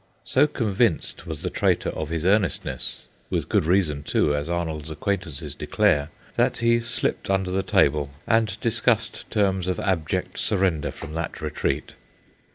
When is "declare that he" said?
5.53-6.79